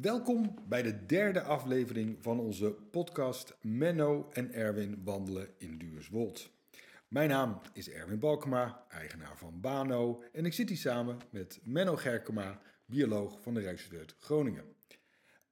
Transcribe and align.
Welkom 0.00 0.54
bij 0.68 0.82
de 0.82 1.06
derde 1.06 1.42
aflevering 1.42 2.22
van 2.22 2.40
onze 2.40 2.70
podcast 2.70 3.56
Menno 3.60 4.28
en 4.32 4.52
Erwin 4.52 5.04
wandelen 5.04 5.48
in 5.56 5.78
Duurswold. 5.78 6.50
Mijn 7.08 7.28
naam 7.28 7.60
is 7.72 7.90
Erwin 7.90 8.18
Balkema, 8.18 8.84
eigenaar 8.88 9.36
van 9.36 9.60
Bano 9.60 10.22
en 10.32 10.44
ik 10.44 10.52
zit 10.52 10.68
hier 10.68 10.78
samen 10.78 11.18
met 11.30 11.60
Menno 11.62 11.96
Gerkema, 11.96 12.60
bioloog 12.86 13.40
van 13.40 13.54
de 13.54 13.60
Rijksuniversiteit 13.60 14.24
Groningen. 14.24 14.64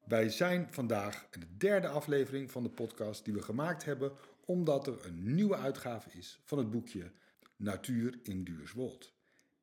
Wij 0.05 0.29
zijn 0.29 0.67
vandaag 0.71 1.27
in 1.31 1.41
de 1.41 1.57
derde 1.57 1.89
aflevering 1.89 2.51
van 2.51 2.63
de 2.63 2.71
podcast 2.71 3.25
die 3.25 3.35
we 3.35 3.43
gemaakt 3.43 3.85
hebben 3.85 4.13
omdat 4.45 4.87
er 4.87 5.07
een 5.07 5.35
nieuwe 5.35 5.57
uitgave 5.57 6.11
is 6.13 6.41
van 6.45 6.59
het 6.59 6.71
boekje 6.71 7.11
Natuur 7.57 8.19
in 8.23 8.45
Duurswold. 8.45 9.13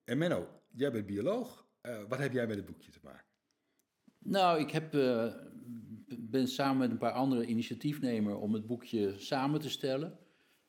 En 0.04 0.18
Menno, 0.18 0.48
jij 0.72 0.92
bent 0.92 1.06
bioloog. 1.06 1.66
Uh, 1.82 2.00
wat 2.08 2.20
heb 2.20 2.34
jij 2.34 2.48
met 2.48 2.56
het 2.56 2.66
boekje 2.66 2.92
te 2.92 3.00
maken? 3.04 3.33
Nou, 4.24 4.60
ik 4.60 4.72
heb, 4.72 4.96
uh, 4.96 5.34
ben 6.20 6.48
samen 6.48 6.78
met 6.78 6.92
een 6.92 6.98
paar 6.98 7.12
andere 7.12 7.46
initiatiefnemers 7.46 8.36
om 8.36 8.54
het 8.54 8.68
boekje 8.68 9.14
samen 9.18 9.60
te 9.60 9.70
stellen. 9.70 10.18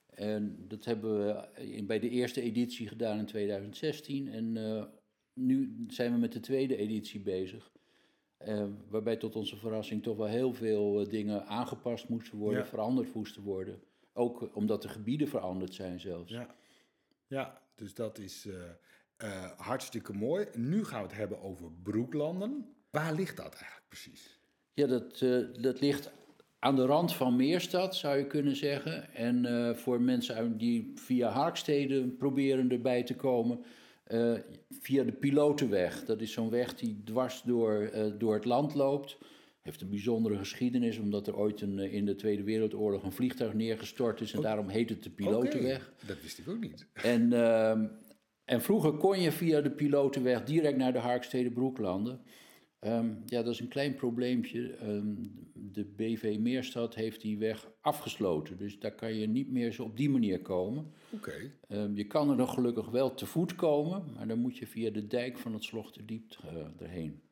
En 0.06 0.64
dat 0.68 0.84
hebben 0.84 1.26
we 1.26 1.82
bij 1.86 1.98
de 1.98 2.08
eerste 2.08 2.40
editie 2.40 2.88
gedaan 2.88 3.18
in 3.18 3.26
2016. 3.26 4.28
En 4.28 4.56
uh, 4.56 4.84
nu 5.32 5.84
zijn 5.88 6.12
we 6.12 6.18
met 6.18 6.32
de 6.32 6.40
tweede 6.40 6.76
editie 6.76 7.20
bezig. 7.20 7.72
Uh, 8.48 8.64
waarbij 8.88 9.16
tot 9.16 9.36
onze 9.36 9.56
verrassing 9.56 10.02
toch 10.02 10.16
wel 10.16 10.26
heel 10.26 10.52
veel 10.52 11.08
dingen 11.08 11.46
aangepast 11.46 12.08
moesten 12.08 12.38
worden, 12.38 12.60
ja. 12.60 12.66
veranderd 12.66 13.14
moesten 13.14 13.42
worden. 13.42 13.82
Ook 14.12 14.56
omdat 14.56 14.82
de 14.82 14.88
gebieden 14.88 15.28
veranderd 15.28 15.74
zijn 15.74 16.00
zelfs. 16.00 16.30
Ja, 16.30 16.54
ja 17.26 17.62
dus 17.74 17.94
dat 17.94 18.18
is 18.18 18.48
hartstikke 19.56 20.12
mooi. 20.12 20.46
Nu 20.54 20.84
gaan 20.84 21.02
we 21.02 21.08
het 21.08 21.16
hebben 21.16 21.40
over 21.40 21.72
broeklanden. 21.82 22.74
Waar 22.94 23.14
ligt 23.14 23.36
dat 23.36 23.54
eigenlijk 23.54 23.88
precies? 23.88 24.38
Ja, 24.74 24.86
dat, 24.86 25.20
uh, 25.20 25.46
dat 25.60 25.80
ligt 25.80 26.12
aan 26.58 26.76
de 26.76 26.86
rand 26.86 27.14
van 27.14 27.36
Meerstad, 27.36 27.96
zou 27.96 28.18
je 28.18 28.26
kunnen 28.26 28.56
zeggen. 28.56 29.14
En 29.14 29.44
uh, 29.44 29.74
voor 29.74 30.00
mensen 30.00 30.56
die 30.58 30.92
via 30.94 31.28
Harksteden 31.28 32.16
proberen 32.16 32.70
erbij 32.70 33.02
te 33.02 33.14
komen, 33.14 33.64
uh, 34.08 34.38
via 34.70 35.04
de 35.04 35.12
Pilotenweg. 35.12 36.04
Dat 36.04 36.20
is 36.20 36.32
zo'n 36.32 36.50
weg 36.50 36.74
die 36.74 37.02
dwars 37.04 37.42
door, 37.42 37.90
door 38.18 38.34
het 38.34 38.44
land 38.44 38.74
loopt. 38.74 39.18
Heeft 39.60 39.80
een 39.80 39.90
bijzondere 39.90 40.36
geschiedenis, 40.36 40.98
omdat 40.98 41.26
er 41.26 41.36
ooit 41.36 41.60
een, 41.60 41.78
in 41.78 42.04
de 42.04 42.14
Tweede 42.14 42.42
Wereldoorlog 42.42 43.02
een 43.02 43.12
vliegtuig 43.12 43.54
neergestort 43.54 44.20
is. 44.20 44.32
En 44.32 44.38
oh. 44.38 44.44
daarom 44.44 44.68
heet 44.68 44.88
het 44.88 45.02
de 45.02 45.10
Pilotenweg. 45.10 45.92
Okay. 45.94 46.06
Dat 46.06 46.22
wist 46.22 46.38
ik 46.38 46.48
ook 46.48 46.60
niet. 46.60 46.86
En, 46.92 47.32
ehm, 47.32 47.86
en 48.44 48.62
vroeger 48.62 48.92
kon 48.92 49.20
je 49.20 49.32
via 49.32 49.60
de 49.60 49.70
Pilotenweg 49.70 50.44
direct 50.44 50.76
naar 50.76 50.92
de 50.92 50.98
Harkstede 50.98 51.50
Broeklanden. 51.50 52.20
Um, 52.84 53.22
ja, 53.26 53.42
dat 53.42 53.52
is 53.52 53.60
een 53.60 53.68
klein 53.68 53.94
probleempje. 53.94 54.78
Um, 54.82 55.30
de 55.54 55.84
BV 55.84 56.36
Meerstad 56.40 56.94
heeft 56.94 57.20
die 57.20 57.38
weg 57.38 57.68
afgesloten. 57.80 58.58
Dus 58.58 58.78
daar 58.78 58.94
kan 58.94 59.14
je 59.14 59.26
niet 59.26 59.50
meer 59.50 59.72
zo 59.72 59.82
op 59.82 59.96
die 59.96 60.10
manier 60.10 60.42
komen. 60.42 60.92
Oké. 61.10 61.52
Okay. 61.68 61.82
Um, 61.82 61.96
je 61.96 62.06
kan 62.06 62.30
er 62.30 62.36
nog 62.36 62.54
gelukkig 62.54 62.90
wel 62.90 63.14
te 63.14 63.26
voet 63.26 63.54
komen, 63.54 64.04
maar 64.16 64.28
dan 64.28 64.38
moet 64.38 64.56
je 64.56 64.66
via 64.66 64.90
de 64.90 65.06
dijk 65.06 65.38
van 65.38 65.52
het 65.52 65.64
Slochterdiep 65.64 66.36
uh, 66.44 66.82
erheen. 66.86 67.22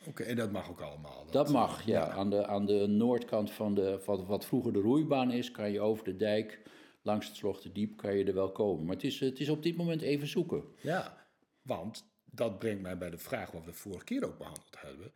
Oké, 0.00 0.08
okay, 0.08 0.26
en 0.26 0.36
dat 0.36 0.52
mag 0.52 0.70
ook 0.70 0.80
allemaal? 0.80 1.24
Dat, 1.24 1.32
dat 1.32 1.50
mag, 1.50 1.86
ja. 1.86 2.06
ja. 2.06 2.10
Aan, 2.10 2.30
de, 2.30 2.46
aan 2.46 2.66
de 2.66 2.86
noordkant 2.86 3.50
van, 3.50 3.74
de, 3.74 3.98
van 4.00 4.26
wat 4.26 4.44
vroeger 4.44 4.72
de 4.72 4.80
roeibaan 4.80 5.30
is, 5.30 5.50
kan 5.50 5.72
je 5.72 5.80
over 5.80 6.04
de 6.04 6.16
dijk 6.16 6.62
langs 7.02 7.26
het 7.26 7.36
Slochterdiep 7.36 7.96
kan 7.96 8.16
je 8.16 8.24
er 8.24 8.34
wel 8.34 8.52
komen. 8.52 8.84
Maar 8.84 8.94
het 8.94 9.04
is, 9.04 9.20
het 9.20 9.40
is 9.40 9.48
op 9.48 9.62
dit 9.62 9.76
moment 9.76 10.02
even 10.02 10.28
zoeken. 10.28 10.64
Ja, 10.82 11.26
want 11.62 12.11
dat 12.34 12.58
brengt 12.58 12.82
mij 12.82 12.98
bij 12.98 13.10
de 13.10 13.18
vraag 13.18 13.50
wat 13.50 13.64
we 13.64 13.72
vorige 13.72 14.04
keer 14.04 14.24
ook 14.26 14.38
behandeld 14.38 14.76
hebben. 14.78 15.12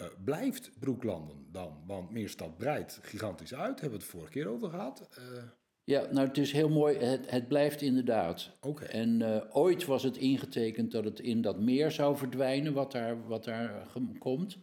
Uh, 0.00 0.06
blijft 0.24 0.70
Broeklanden 0.78 1.46
dan? 1.52 1.82
Want 1.86 2.10
Meerstad 2.10 2.56
breidt 2.56 2.98
gigantisch 3.02 3.54
uit, 3.54 3.80
hebben 3.80 3.98
we 3.98 4.04
het 4.04 4.14
vorige 4.14 4.30
keer 4.30 4.48
over 4.48 4.70
gehad. 4.70 5.08
Uh... 5.18 5.42
Ja, 5.84 6.06
nou 6.10 6.26
het 6.26 6.38
is 6.38 6.52
heel 6.52 6.68
mooi, 6.68 6.98
het, 6.98 7.30
het 7.30 7.48
blijft 7.48 7.82
inderdaad. 7.82 8.50
Okay. 8.60 8.88
En 8.88 9.20
uh, 9.20 9.36
ooit 9.52 9.84
was 9.84 10.02
het 10.02 10.16
ingetekend 10.16 10.92
dat 10.92 11.04
het 11.04 11.20
in 11.20 11.40
dat 11.40 11.60
meer 11.60 11.90
zou 11.90 12.16
verdwijnen, 12.16 12.72
wat 12.72 12.92
daar, 12.92 13.26
wat 13.26 13.44
daar 13.44 13.86
komt. 14.18 14.58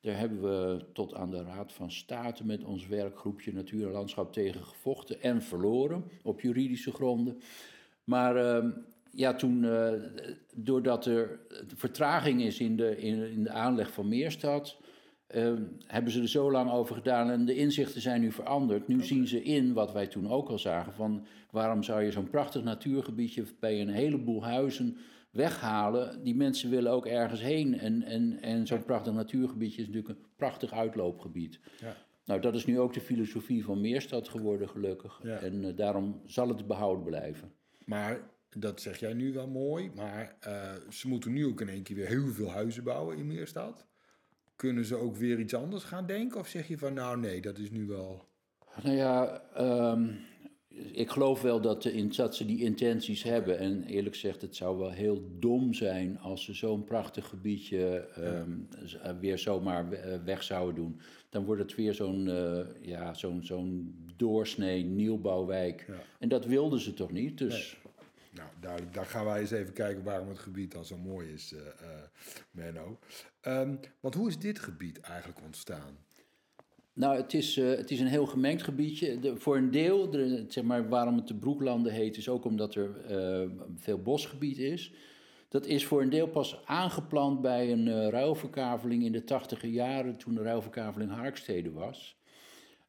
Daar 0.00 0.18
hebben 0.18 0.42
we 0.42 0.84
tot 0.92 1.14
aan 1.14 1.30
de 1.30 1.42
Raad 1.42 1.72
van 1.72 1.90
State 1.90 2.46
met 2.46 2.64
ons 2.64 2.86
werkgroepje 2.86 3.52
Natuur 3.52 3.86
en 3.86 3.92
Landschap 3.92 4.32
tegen 4.32 4.64
gevochten 4.64 5.22
en 5.22 5.42
verloren 5.42 6.04
op 6.22 6.40
juridische 6.40 6.92
gronden. 6.92 7.40
Maar 8.04 8.36
ehm, 8.36 8.70
ja, 9.14 9.34
toen, 9.34 9.62
uh, 9.62 9.92
doordat 10.54 11.06
er 11.06 11.40
vertraging 11.74 12.42
is 12.42 12.60
in 12.60 12.76
de, 12.76 12.96
in, 12.96 13.30
in 13.30 13.42
de 13.42 13.50
aanleg 13.50 13.92
van 13.92 14.08
Meerstad, 14.08 14.76
uh, 15.34 15.52
hebben 15.86 16.12
ze 16.12 16.20
er 16.20 16.28
zo 16.28 16.50
lang 16.50 16.70
over 16.70 16.94
gedaan 16.94 17.30
en 17.30 17.44
de 17.44 17.54
inzichten 17.54 18.00
zijn 18.00 18.20
nu 18.20 18.32
veranderd. 18.32 18.88
Nu 18.88 18.94
okay. 18.94 19.06
zien 19.06 19.26
ze 19.26 19.42
in, 19.42 19.72
wat 19.72 19.92
wij 19.92 20.06
toen 20.06 20.30
ook 20.30 20.48
al 20.48 20.58
zagen, 20.58 20.92
van 20.92 21.26
waarom 21.50 21.82
zou 21.82 22.02
je 22.02 22.10
zo'n 22.10 22.30
prachtig 22.30 22.62
natuurgebiedje 22.62 23.44
bij 23.60 23.80
een 23.80 23.88
heleboel 23.88 24.44
huizen 24.44 24.96
weghalen. 25.30 26.22
Die 26.22 26.34
mensen 26.34 26.70
willen 26.70 26.92
ook 26.92 27.06
ergens 27.06 27.40
heen 27.40 27.78
en, 27.78 28.02
en, 28.02 28.38
en 28.42 28.66
zo'n 28.66 28.84
prachtig 28.84 29.12
natuurgebiedje 29.12 29.80
is 29.80 29.86
natuurlijk 29.86 30.14
een 30.14 30.26
prachtig 30.36 30.72
uitloopgebied. 30.72 31.60
Ja. 31.80 31.96
Nou, 32.24 32.40
dat 32.40 32.54
is 32.54 32.66
nu 32.66 32.78
ook 32.78 32.92
de 32.92 33.00
filosofie 33.00 33.64
van 33.64 33.80
Meerstad 33.80 34.28
geworden, 34.28 34.68
gelukkig. 34.68 35.20
Ja. 35.22 35.36
En 35.36 35.62
uh, 35.62 35.76
daarom 35.76 36.20
zal 36.26 36.48
het 36.48 36.66
behouden 36.66 37.04
blijven. 37.04 37.52
Maar 37.84 38.20
dat 38.58 38.80
zeg 38.80 38.98
jij 38.98 39.12
nu 39.12 39.32
wel 39.32 39.48
mooi, 39.48 39.90
maar 39.94 40.36
uh, 40.46 40.72
ze 40.90 41.08
moeten 41.08 41.32
nu 41.32 41.46
ook 41.46 41.60
in 41.60 41.68
één 41.68 41.82
keer 41.82 41.96
weer 41.96 42.06
heel 42.06 42.32
veel 42.32 42.50
huizen 42.50 42.84
bouwen 42.84 43.16
in 43.16 43.26
Meerstad. 43.26 43.86
Kunnen 44.56 44.84
ze 44.84 44.96
ook 44.96 45.16
weer 45.16 45.38
iets 45.38 45.54
anders 45.54 45.84
gaan 45.84 46.06
denken? 46.06 46.40
Of 46.40 46.48
zeg 46.48 46.68
je 46.68 46.78
van 46.78 46.94
nou 46.94 47.18
nee, 47.18 47.40
dat 47.40 47.58
is 47.58 47.70
nu 47.70 47.86
wel. 47.86 48.28
Nou 48.82 48.96
ja, 48.96 49.42
um, 49.92 50.18
ik 50.92 51.10
geloof 51.10 51.42
wel 51.42 51.60
dat, 51.60 51.82
de, 51.82 52.06
dat 52.16 52.36
ze 52.36 52.46
die 52.46 52.62
intenties 52.62 53.22
hebben. 53.22 53.58
En 53.58 53.84
eerlijk 53.84 54.14
gezegd, 54.14 54.42
het 54.42 54.56
zou 54.56 54.78
wel 54.78 54.90
heel 54.90 55.28
dom 55.38 55.74
zijn 55.74 56.18
als 56.18 56.44
ze 56.44 56.54
zo'n 56.54 56.84
prachtig 56.84 57.28
gebiedje 57.28 58.08
um, 58.18 58.68
ja. 58.84 59.18
weer 59.18 59.38
zomaar 59.38 59.88
weg 60.24 60.42
zouden 60.42 60.74
doen. 60.74 61.00
Dan 61.28 61.44
wordt 61.44 61.62
het 61.62 61.74
weer 61.74 61.94
zo'n 61.94 62.26
uh, 62.26 62.60
ja, 62.80 63.14
zo'n 63.14 63.44
zo'n 63.44 63.94
doorsnee 64.16 64.84
nieuwbouwwijk. 64.84 65.84
Ja. 65.88 65.94
En 66.18 66.28
dat 66.28 66.46
wilden 66.46 66.80
ze 66.80 66.94
toch 66.94 67.12
niet? 67.12 67.38
Dus. 67.38 67.76
Nee. 67.82 67.83
Nou, 68.34 68.48
duidelijk. 68.60 68.94
Dan 68.94 69.06
gaan 69.06 69.24
wij 69.24 69.40
eens 69.40 69.50
even 69.50 69.72
kijken 69.72 70.04
waarom 70.04 70.28
het 70.28 70.38
gebied 70.38 70.72
dan 70.72 70.84
zo 70.84 70.96
mooi 70.96 71.32
is, 71.32 71.52
uh, 71.52 71.60
uh, 71.60 71.66
Menno. 72.50 72.98
Um, 73.42 73.80
want 74.00 74.14
hoe 74.14 74.28
is 74.28 74.38
dit 74.38 74.58
gebied 74.58 75.00
eigenlijk 75.00 75.40
ontstaan? 75.44 75.98
Nou, 76.92 77.16
het 77.16 77.34
is, 77.34 77.56
uh, 77.56 77.76
het 77.76 77.90
is 77.90 78.00
een 78.00 78.06
heel 78.06 78.26
gemengd 78.26 78.62
gebiedje. 78.62 79.18
De, 79.18 79.36
voor 79.36 79.56
een 79.56 79.70
deel, 79.70 80.10
de, 80.10 80.44
zeg 80.48 80.64
maar, 80.64 80.88
waarom 80.88 81.16
het 81.16 81.28
de 81.28 81.34
Broeklanden 81.34 81.92
heet, 81.92 82.16
is 82.16 82.28
ook 82.28 82.44
omdat 82.44 82.74
er 82.74 82.90
veel 83.76 84.02
bosgebied 84.02 84.58
is. 84.58 84.94
Dat 85.48 85.66
is 85.66 85.86
voor 85.86 86.02
een 86.02 86.10
deel 86.10 86.28
pas 86.28 86.62
aangeplant 86.64 87.40
bij 87.40 87.72
een 87.72 88.10
ruilverkaveling 88.10 89.04
in 89.04 89.12
de 89.12 89.24
tachtiger 89.24 89.68
jaren, 89.68 90.16
toen 90.16 90.34
de 90.34 90.42
ruilverkaveling 90.42 91.10
Harkstede 91.10 91.72
was. 91.72 92.16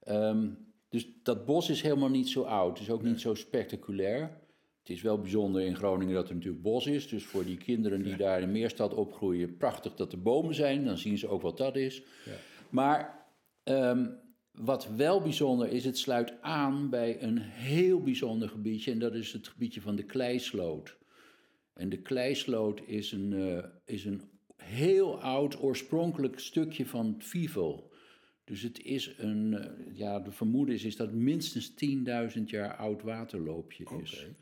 Um, 0.08 0.58
dus 0.90 1.08
dat 1.24 1.46
bos 1.46 1.70
is 1.70 1.82
helemaal 1.82 2.10
niet 2.10 2.30
zo 2.30 2.42
oud, 2.42 2.80
is 2.80 2.90
ook 2.90 3.02
nee. 3.02 3.12
niet 3.12 3.22
zo 3.22 3.34
spectaculair. 3.34 4.44
Het 4.86 4.96
is 4.96 5.02
wel 5.02 5.20
bijzonder 5.20 5.62
in 5.62 5.76
Groningen 5.76 6.14
dat 6.14 6.30
er 6.30 6.36
natuurlijk 6.36 6.64
bos 6.64 6.88
is. 6.88 7.08
Dus 7.08 7.24
voor 7.24 7.46
die 7.46 7.58
kinderen 7.58 8.02
die 8.02 8.12
ja. 8.12 8.18
daar 8.18 8.42
in 8.42 8.52
Meerstad 8.52 8.94
opgroeien, 8.94 9.58
prachtig 9.58 9.96
dat 9.96 10.12
er 10.12 10.22
bomen 10.22 10.56
zijn. 10.56 10.86
Dan 10.86 10.98
zien 10.98 11.18
ze 11.18 11.28
ook 11.28 11.42
wat 11.42 11.58
dat 11.58 11.76
is. 11.76 12.02
Ja. 12.26 12.32
Maar 12.70 13.28
um, 13.64 14.20
wat 14.52 14.88
wel 14.96 15.22
bijzonder 15.22 15.68
is, 15.68 15.86
het 15.86 15.98
sluit 15.98 16.42
aan 16.42 16.90
bij 16.90 17.24
een 17.24 17.38
heel 17.38 18.02
bijzonder 18.02 18.50
gebiedje. 18.50 18.92
En 18.92 19.00
dat 19.00 19.14
is 19.14 19.34
het 19.34 19.48
gebiedje 19.48 19.82
van 19.82 19.96
de 19.96 20.04
Kleisloot. 20.04 20.98
En 21.74 21.90
de 21.90 22.02
Kleisloot 22.02 22.82
is 22.86 23.12
een, 23.12 23.32
uh, 23.32 23.64
is 23.86 24.06
een 24.06 24.22
heel 24.56 25.22
oud 25.22 25.62
oorspronkelijk 25.62 26.40
stukje 26.40 26.86
van 26.86 27.16
Fivel. 27.20 27.92
Dus 28.44 28.62
het 28.62 28.82
is 28.82 29.14
een, 29.18 29.54
uh, 29.54 29.98
ja, 29.98 30.20
de 30.20 30.32
vermoeden 30.32 30.76
is, 30.76 30.84
is 30.84 30.96
dat 30.96 31.08
het 31.08 31.16
minstens 31.16 31.74
10.000 32.38 32.44
jaar 32.46 32.76
oud 32.76 33.02
waterloopje 33.02 33.84
is. 34.02 34.14
Okay. 34.14 34.36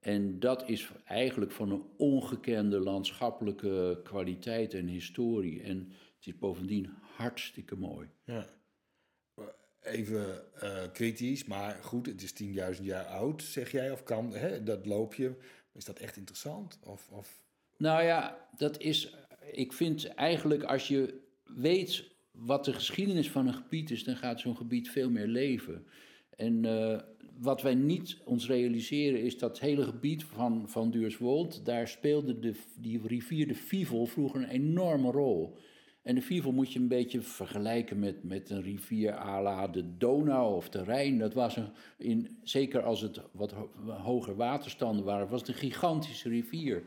En 0.00 0.40
dat 0.40 0.68
is 0.68 0.90
eigenlijk 1.04 1.52
van 1.52 1.70
een 1.70 1.84
ongekende 1.96 2.78
landschappelijke 2.78 4.00
kwaliteit 4.04 4.74
en 4.74 4.86
historie. 4.86 5.62
En 5.62 5.92
het 6.16 6.26
is 6.26 6.38
bovendien 6.38 6.94
hartstikke 7.16 7.76
mooi. 7.76 8.08
Ja. 8.24 8.46
Even 9.80 10.44
uh, 10.62 10.82
kritisch, 10.92 11.44
maar 11.44 11.78
goed, 11.82 12.06
het 12.06 12.22
is 12.22 12.32
10.000 12.78 12.82
jaar 12.82 13.04
oud, 13.04 13.42
zeg 13.42 13.70
jij, 13.70 13.90
of 13.90 14.02
kan 14.02 14.32
hè, 14.32 14.62
dat 14.62 14.86
loopje. 14.86 15.36
Is 15.72 15.84
dat 15.84 15.98
echt 15.98 16.16
interessant? 16.16 16.78
Of, 16.82 17.08
of... 17.10 17.42
Nou 17.76 18.02
ja, 18.02 18.48
dat 18.56 18.80
is. 18.80 19.16
Ik 19.52 19.72
vind 19.72 20.06
eigenlijk 20.06 20.62
als 20.62 20.88
je 20.88 21.20
weet 21.44 22.04
wat 22.30 22.64
de 22.64 22.72
geschiedenis 22.72 23.30
van 23.30 23.46
een 23.46 23.54
gebied 23.54 23.90
is, 23.90 24.04
dan 24.04 24.16
gaat 24.16 24.40
zo'n 24.40 24.56
gebied 24.56 24.90
veel 24.90 25.10
meer 25.10 25.26
leven. 25.26 25.86
En 26.36 26.64
uh, 26.64 27.00
wat 27.40 27.62
wij 27.62 27.74
niet 27.74 28.18
ons 28.24 28.46
realiseren 28.46 29.22
is 29.22 29.38
dat 29.38 29.60
hele 29.60 29.82
gebied 29.82 30.24
van, 30.24 30.68
van 30.68 30.90
Duurswold, 30.90 31.64
daar 31.64 31.88
speelde 31.88 32.38
de, 32.38 32.54
die 32.76 33.00
rivier 33.06 33.48
de 33.48 33.54
Fivel 33.54 34.06
vroeger 34.06 34.42
een 34.42 34.48
enorme 34.48 35.10
rol. 35.10 35.56
En 36.02 36.14
de 36.14 36.22
Fivel 36.22 36.52
moet 36.52 36.72
je 36.72 36.78
een 36.78 36.88
beetje 36.88 37.20
vergelijken 37.20 37.98
met, 37.98 38.24
met 38.24 38.50
een 38.50 38.62
rivier 38.62 39.12
à 39.14 39.42
la 39.42 39.68
de 39.68 39.96
Donau 39.96 40.54
of 40.54 40.68
de 40.68 40.82
Rijn. 40.82 41.18
Dat 41.18 41.34
was 41.34 41.56
een, 41.56 41.68
in, 41.98 42.38
zeker 42.42 42.82
als 42.82 43.00
het 43.00 43.20
wat 43.32 43.52
ho- 43.52 43.70
hoger 43.86 44.36
waterstanden 44.36 45.04
waren, 45.04 45.28
was 45.28 45.40
het 45.40 45.48
een 45.48 45.54
gigantische 45.54 46.28
rivier. 46.28 46.86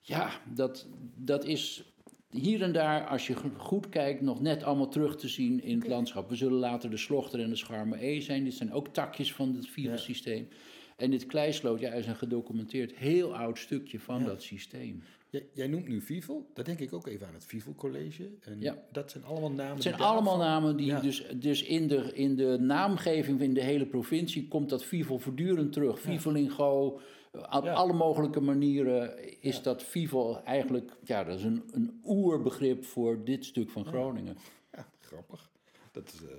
Ja, 0.00 0.30
dat, 0.54 0.88
dat 1.16 1.44
is 1.44 1.93
hier 2.40 2.62
en 2.62 2.72
daar, 2.72 3.06
als 3.06 3.26
je 3.26 3.34
go- 3.36 3.50
goed 3.56 3.88
kijkt, 3.88 4.20
nog 4.20 4.40
net 4.40 4.62
allemaal 4.62 4.88
terug 4.88 5.16
te 5.16 5.28
zien 5.28 5.62
in 5.62 5.78
het 5.78 5.88
landschap. 5.88 6.28
We 6.28 6.36
zullen 6.36 6.58
later 6.58 6.90
de 6.90 6.96
Slochter 6.96 7.40
en 7.40 7.48
de 7.48 7.56
Scharme 7.56 8.06
E 8.06 8.20
zijn. 8.20 8.44
Dit 8.44 8.54
zijn 8.54 8.72
ook 8.72 8.88
takjes 8.88 9.32
van 9.32 9.54
het 9.54 9.68
Fivel-systeem. 9.68 10.48
En 10.96 11.10
dit 11.10 11.26
Kleisloot 11.26 11.80
ja, 11.80 11.92
is 11.92 12.06
een 12.06 12.16
gedocumenteerd 12.16 12.94
heel 12.94 13.36
oud 13.36 13.58
stukje 13.58 14.00
van 14.00 14.24
dat 14.24 14.42
systeem. 14.42 15.02
Jij, 15.34 15.46
jij 15.52 15.66
noemt 15.66 15.88
nu 15.88 16.00
Fivel. 16.00 16.50
Daar 16.54 16.64
denk 16.64 16.78
ik 16.78 16.92
ook 16.92 17.06
even 17.06 17.26
aan 17.26 17.34
het 17.34 17.44
Fivel 17.44 17.74
College. 17.74 18.28
En 18.40 18.60
Ja. 18.60 18.76
dat 18.92 19.10
zijn 19.10 19.24
allemaal 19.24 19.50
namen. 19.50 19.72
Het 19.74 19.82
zijn 19.82 19.94
daarvan- 19.96 20.12
allemaal 20.16 20.36
namen 20.38 20.76
die 20.76 20.86
Ja. 20.86 21.00
dus, 21.00 21.26
dus 21.36 21.62
in, 21.62 21.88
de, 21.88 22.14
in 22.14 22.36
de 22.36 22.56
naamgeving 22.60 23.40
in 23.40 23.54
de 23.54 23.60
hele 23.62 23.86
provincie 23.86 24.48
komt 24.48 24.68
dat 24.70 24.84
Fivel 24.84 25.18
voortdurend 25.18 25.72
terug. 25.72 26.00
Fivelingo, 26.00 27.00
op 27.32 27.66
alle 27.66 27.92
mogelijke 27.92 28.40
manieren 28.40 29.18
is 29.42 29.62
dat 29.62 29.82
Fivel 29.82 30.42
eigenlijk, 30.44 30.90
ja, 31.04 31.24
dat 31.24 31.38
is 31.38 31.44
een, 31.44 31.62
een 31.72 32.00
oerbegrip 32.04 32.84
voor 32.84 33.24
dit 33.24 33.44
stuk 33.44 33.70
van 33.70 33.84
Groningen. 33.86 34.36
Ja, 34.72 34.86
grappig. 35.00 35.50
Dat 35.92 36.12
is, 36.14 36.28
eh, 36.28 36.36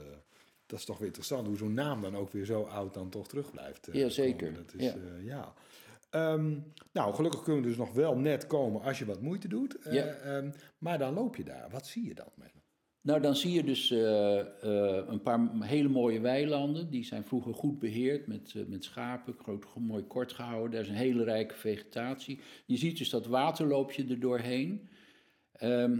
dat 0.65 0.79
is 0.79 0.85
toch 0.85 0.97
weer 0.97 1.07
interessant 1.07 1.47
hoe 1.47 1.57
zo'n 1.57 1.73
naam 1.73 2.01
dan 2.01 2.15
ook 2.15 2.31
weer 2.31 2.45
zo 2.45 2.61
oud 2.61 2.93
dan 2.93 3.09
toch 3.09 3.27
terug 3.27 3.51
blijft. 3.51 3.87
eh, 3.87 3.95
Ja, 3.95 4.09
zeker. 4.09 4.53
Dat 4.53 4.73
is, 4.77 4.83
Ja. 4.85 4.93
eh, 4.93 5.25
ja. 5.25 5.53
Ehm, 6.15 6.59
nou, 6.93 7.13
gelukkig 7.13 7.41
kunnen 7.43 7.61
we 7.61 7.67
dus 7.67 7.77
nog 7.77 7.93
wel 7.93 8.17
net 8.17 8.47
komen 8.47 8.81
als 8.81 8.99
je 8.99 9.05
wat 9.05 9.21
moeite 9.21 9.47
doet. 9.47 9.79
Eh, 9.79 9.93
Ja. 9.93 10.05
ehm, 10.05 10.51
maar 10.77 10.97
dan 10.97 11.13
loop 11.13 11.35
je 11.35 11.43
daar. 11.43 11.69
Wat 11.71 11.87
zie 11.87 12.07
je 12.07 12.13
dan? 12.13 12.29
Nou, 13.01 13.21
dan 13.21 13.35
zie 13.35 13.51
je 13.53 13.63
dus 13.63 13.91
eh, 13.91 14.39
eh, 14.39 15.07
een 15.07 15.21
paar 15.21 15.49
hele 15.59 15.87
mooie 15.87 16.19
weilanden. 16.19 16.89
Die 16.89 17.03
zijn 17.03 17.23
vroeger 17.23 17.53
goed 17.53 17.79
beheerd 17.79 18.27
met, 18.27 18.53
met 18.67 18.83
schapen, 18.83 19.35
groot, 19.37 19.65
mooi 19.79 20.03
kort 20.03 20.33
gehouden. 20.33 20.71
Daar 20.71 20.81
is 20.81 20.87
een 20.87 20.95
hele 20.95 21.23
rijke 21.23 21.55
vegetatie. 21.55 22.39
Je 22.65 22.77
ziet 22.77 22.97
dus 22.97 23.09
dat 23.09 23.25
waterloopje 23.25 24.07
er 24.07 24.19
doorheen. 24.19 24.89
Ehm, 25.51 25.99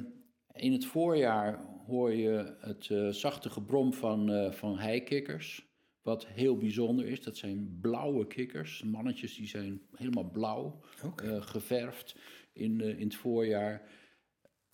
in 0.54 0.72
het 0.72 0.86
voorjaar 0.86 1.66
hoor 1.88 2.14
je 2.14 2.56
het 2.60 3.16
zachte 3.16 3.50
gebrom 3.50 3.94
van, 3.94 4.54
van 4.54 4.78
heikikkers. 4.78 5.75
Wat 6.06 6.28
heel 6.28 6.58
bijzonder 6.58 7.08
is, 7.08 7.24
dat 7.24 7.38
zijn 7.38 7.78
blauwe 7.82 8.28
kikkers. 8.28 8.84
Mannetjes 8.84 9.36
die 9.36 9.48
zijn 9.48 9.82
helemaal 9.96 10.30
blauw, 10.32 10.80
eh, 11.16 11.42
geverfd 11.42 12.16
in, 12.54 12.82
eh, 12.82 13.00
in 13.00 13.04
het 13.04 13.16
voorjaar. 13.16 13.90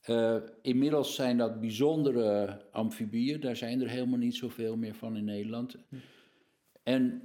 Eh, 0.01 0.38
inmiddels 0.62 1.16
zijn 1.16 1.38
dat 1.38 1.60
bijzondere 1.60 2.62
amfibieën. 2.72 3.39
Daar 3.39 3.56
zijn 3.56 3.81
er 3.81 3.89
helemaal 3.89 4.18
niet 4.18 4.36
zoveel 4.36 4.78
meer 4.78 4.95
van 4.95 5.18
in 5.18 5.24
Nederland. 5.24 5.78
En 6.83 7.22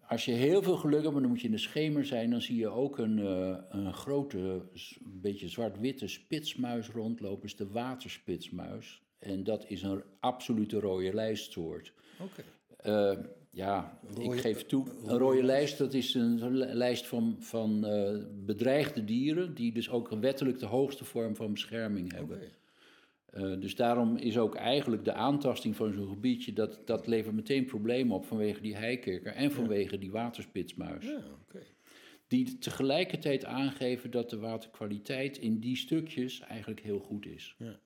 als 0.00 0.24
je 0.24 0.32
heel 0.32 0.62
veel 0.62 0.76
geluk 0.76 1.02
hebt, 1.02 1.14
dan 1.14 1.28
moet 1.28 1.40
je 1.40 1.46
in 1.46 1.52
de 1.52 1.58
schemer 1.58 2.04
zijn, 2.04 2.30
dan 2.30 2.42
zie 2.42 2.56
je 2.56 2.68
ook 2.68 2.98
een, 2.98 3.18
een 3.76 3.92
grote, 3.92 4.38
een 4.38 5.20
beetje 5.20 5.48
zwart-witte 5.48 6.06
spitsmuis 6.06 6.88
rondlopen. 6.88 7.40
Dat 7.40 7.50
is 7.50 7.56
de 7.56 7.72
waterspitsmuis. 7.72 9.02
En 9.18 9.44
dat 9.44 9.64
is 9.68 9.82
een 9.82 10.02
absolute 10.20 10.80
rode 10.80 11.14
lijstsoort. 11.14 11.92
Oké. 12.20 12.42
Eh, 12.82 13.12
ja, 13.50 13.98
Rode- 14.08 14.22
ik 14.34 14.40
geef 14.40 14.66
toe. 14.66 14.86
Een 15.04 15.18
rode 15.18 15.42
lijst, 15.42 15.78
dat 15.78 15.94
is 15.94 16.14
een 16.14 16.56
li- 16.56 16.72
lijst 16.72 17.06
van, 17.06 17.36
van 17.38 17.86
eh, 17.86 18.16
bedreigde 18.44 19.04
dieren, 19.04 19.54
die 19.54 19.72
dus 19.72 19.90
ook 19.90 20.08
wettelijk 20.08 20.58
de 20.58 20.66
hoogste 20.66 21.04
vorm 21.04 21.36
van 21.36 21.52
bescherming 21.52 22.12
hebben. 22.12 22.40
Eh, 23.30 23.60
dus 23.60 23.74
daarom 23.74 24.16
is 24.16 24.38
ook 24.38 24.54
eigenlijk 24.54 25.04
de 25.04 25.12
aantasting 25.12 25.76
van 25.76 25.92
zo'n 25.92 26.08
gebiedje, 26.08 26.52
dat, 26.52 26.80
dat 26.84 27.06
levert 27.06 27.34
meteen 27.34 27.64
problemen 27.64 28.16
op 28.16 28.24
vanwege 28.24 28.60
die 28.60 28.76
heikikker 28.76 29.32
en 29.32 29.50
vanwege 29.52 29.98
die 29.98 30.10
waterspitsmuis. 30.10 31.04
Ja. 31.04 31.22
Die 32.28 32.58
tegelijkertijd 32.58 33.44
aangeven 33.44 34.10
dat 34.10 34.30
de 34.30 34.38
waterkwaliteit 34.38 35.38
in 35.38 35.58
die 35.58 35.76
stukjes 35.76 36.40
eigenlijk 36.40 36.80
heel 36.80 36.98
goed 36.98 37.26
is. 37.26 37.54
Ja. 37.58 37.78